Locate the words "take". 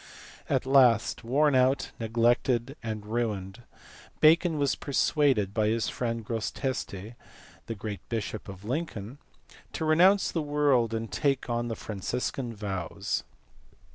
11.11-11.45